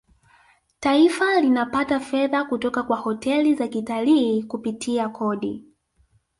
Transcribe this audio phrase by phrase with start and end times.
[0.79, 5.65] taifa linapata fedha kutoka kwa hoteli za kitalii kupitia kodi